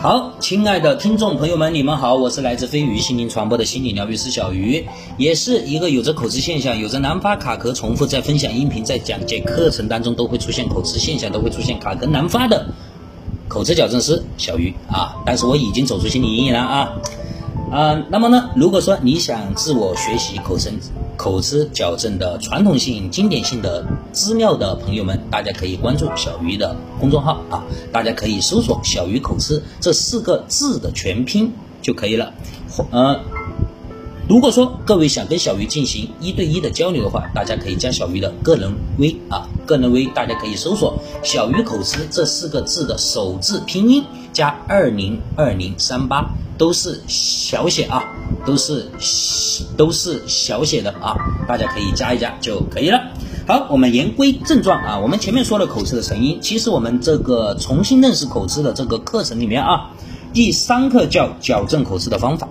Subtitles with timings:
[0.00, 4.86] 好，亲爱的听众朋友们，你们好，我是来自飞鱼心灵传播的心理疗愈师小鱼，
[5.16, 12.68] 也是一个有着口吃现象、有着难发卡壳、重复在分享音频、在讲解课程当中都会出现口吃现象、都会出现卡壳难发的
[13.48, 15.16] 口吃矫正师小鱼啊。
[15.26, 16.92] 但是我已经走出心理阴影了啊。
[17.72, 20.70] 啊，那么呢，如果说你想自我学习口吃
[21.18, 32.32] 口吃矫正的传统性、经典性的资料的朋友们，大家可以关注小鱼的公众号啊，大家可以搜索“小鱼口吃”这四个字的全拼就可以了。
[32.92, 33.20] 呃，
[34.28, 44.04] 如果说各位想跟小鱼进行一对一的交流的话，大家可以加小鱼的个人微啊，个人微大家可以搜索“小鱼口吃”这四个字的首字拼音
[44.34, 46.30] 加二零二零三八。
[46.58, 48.02] 都是小写啊，
[48.44, 48.90] 都是
[49.76, 51.14] 都是小写的啊，
[51.46, 53.00] 大家可以加一加就可以了。
[53.46, 59.92] 好，我们言归正传啊，我们前面说了口吃的成因，其实我们这个重新认识口吃的这个课程里面啊，
[60.34, 62.48] 第三课叫矫正口吃的方法。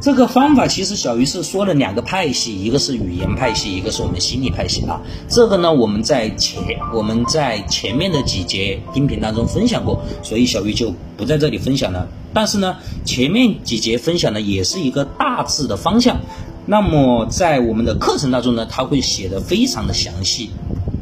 [0.00, 5.02] 这个方法其实小鱼是说了两个派系，一个是语言派系，一个是我们心理派系啊。
[5.28, 12.08] 这个呢，我们在前我们在前面的几节音频当中分享过，所以小鱼就不在这里分享了。
[12.32, 16.20] 但是呢，前面几节分享的也是一个大致的方向。
[16.64, 20.48] 那么在我们的课程当中呢，它会写的非常的详细、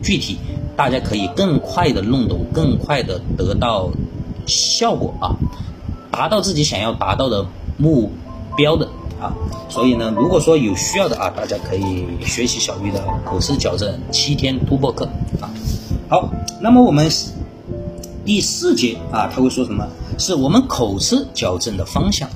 [0.02, 0.38] 具体，
[0.76, 3.92] 大家可以更快的弄懂，更快的得到
[4.44, 5.38] 效果啊，
[6.10, 8.10] 达到自己想要达到的目。
[8.58, 8.84] 标的
[9.20, 9.32] 啊，
[9.68, 15.08] 所以呢，如果说有需要的啊，大家可以学习小玉的口吃矫正七天突破课
[15.40, 15.48] 啊。
[16.08, 16.28] 好，
[16.60, 17.08] 那么我们
[18.24, 19.86] 第四节啊，他会说什么？
[20.18, 22.28] 是我们口吃矫正的方向。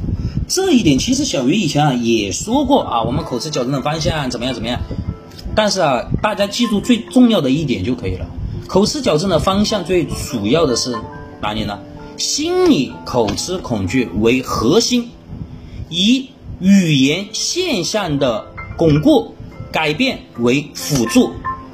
[0.49, 4.79] 这一点其实小鱼以前啊也说过啊，我们口吃矫正的方向怎么样怎么样。
[5.57, 8.27] 但是啊，大家记住最重要的一点就可以了。
[8.69, 10.97] 口吃矫正的方向最主要的是
[11.41, 11.79] 哪里呢？
[12.17, 15.11] 心理口吃恐惧为核心。
[15.93, 18.47] 以语言现象的
[18.79, 19.35] 巩固、
[19.71, 21.31] 改变为辅助，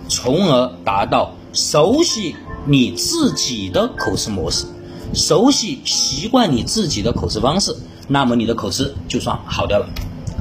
[0.08, 2.34] 从而达到熟悉
[2.66, 4.66] 你自己的口吃模式，
[5.14, 7.76] 熟悉习惯你自己的口吃方式，
[8.08, 9.88] 那么你的口吃就算好掉了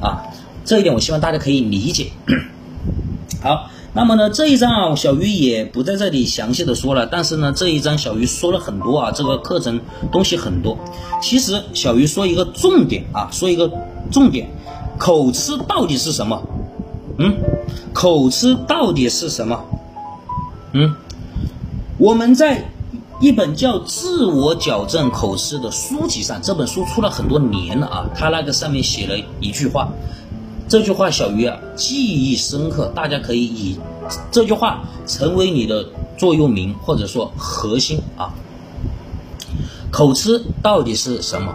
[0.02, 0.26] 啊！
[0.64, 2.10] 这一点我希望大家可以理解。
[3.40, 3.70] 好。
[3.98, 7.04] 那么呢，这一章啊，小鱼也不在这里详细的说了。
[7.04, 9.80] 但是呢，这一章小鱼说了很多啊，这个课程
[10.12, 10.78] 东西很多。
[11.20, 13.68] 其实小鱼说一个重点啊，说一个
[14.12, 14.48] 重点，
[14.98, 16.40] 口吃到底是什么？
[17.18, 17.38] 嗯，
[17.92, 19.64] 口吃到底是什么？
[20.74, 20.94] 嗯，
[21.98, 22.70] 我们在
[23.20, 29.88] 一本叫《自我矫正口吃》的书籍上，这本书出了很多年了啊，它那个上面写了一句话。
[30.68, 33.78] 这句话小鱼啊记忆深刻，大家可以以
[34.30, 35.86] 这句话成为你的
[36.18, 38.34] 座右铭或者说核心啊。
[39.90, 41.54] 口吃到底是什么？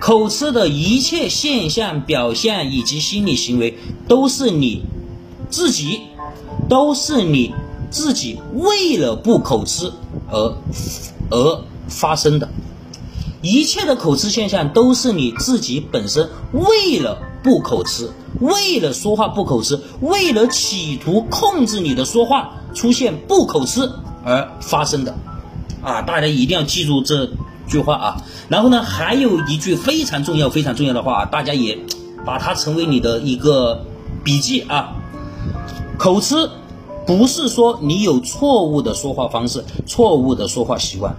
[0.00, 3.78] 口吃的一切现象、表现以及心理行为，
[4.08, 4.82] 都是你
[5.48, 6.00] 自己，
[6.68, 7.54] 都是你
[7.90, 9.92] 自己为了不口吃
[10.30, 10.56] 而
[11.30, 12.48] 而发生的。
[13.42, 18.10] 一切的口吃现象都是你自己本身为了不口吃。
[18.40, 23.90] 为了说话不口吃，为了企图控制你的说话出现不口吃
[24.24, 25.14] 而发生的，
[25.82, 27.28] 啊，大家一定要记住这
[27.66, 28.16] 句话啊。
[28.48, 31.78] 然后呢，还有一句非常重要、非常重要的话，大家也
[32.24, 33.84] 把它成为你的一个
[34.22, 34.92] 笔记啊。
[35.98, 36.48] 口吃
[37.06, 41.16] 不是说你有错误的说话方式、错误的说话习惯，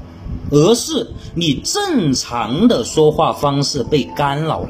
[0.49, 4.69] 而是你正常的说话方式被干扰了，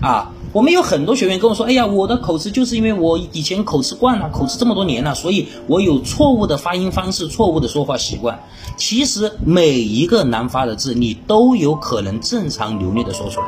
[0.00, 0.30] 啊。
[0.52, 8.40] 我们有很多学员跟我说：“哎呀，我的口吃就是因为我以前口吃惯了，口吃这么多年了，所以我有错误的发音方式、错误的说话习惯。
[8.76, 13.46] 其实每一个难发的字，你都有可能正常流利的说出来，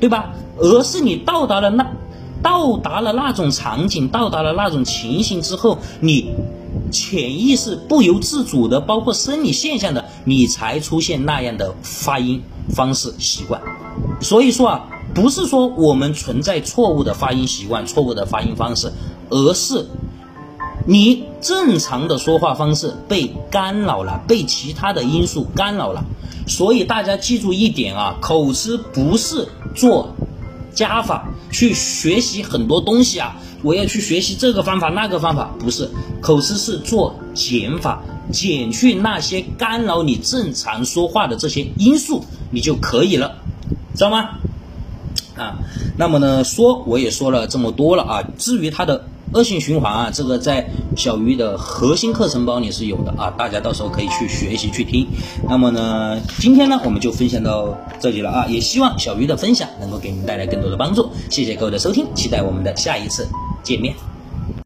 [0.00, 0.30] 对吧？
[0.56, 1.86] 而是你到达了那，
[2.42, 6.30] 到达了那种场景，到达了那种情形之后，你
[6.90, 13.60] 潜意识不由自主的，包括生理现象的，你才出现那样的发音方式习惯。
[14.22, 18.92] 所以说啊。”不是说我们存在错误的发音习惯、错误的发音方式，
[19.30, 19.86] 而是
[20.86, 26.04] 你正常的说话方式被干扰了，被其他的因素干扰了。
[26.46, 30.08] 所以大家记住一点啊，口吃不是做
[30.74, 35.88] 加法去学习很多东西啊，我要去学习这个方法那个方法，不是，
[36.20, 43.36] 口吃是做减法，减去那些干扰你正常说话的这些因素，你就可以了，
[43.94, 44.30] 知道吗？
[45.36, 45.58] 啊，
[45.96, 48.22] 那么呢，说我也说了这么多了啊。
[48.38, 55.06] 至于它的恶性循环啊，这个在小鱼的核心课程包里是有的啊，大家到时候可以去学习去听。
[55.48, 61.10] 那么呢，今天呢我们就分享到这里了啊，也希望小鱼的分享能够给您带来更多的帮助。
[61.30, 63.28] 谢谢各位的收听，期待我们的下一次
[63.62, 64.13] 见面。